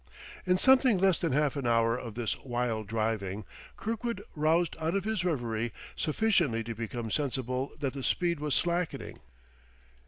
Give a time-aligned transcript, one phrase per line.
[0.47, 3.45] In something less than half an hour of this wild driving,
[3.77, 9.19] Kirkwood roused out of his reverie sufficiently to become sensible that the speed was slackening.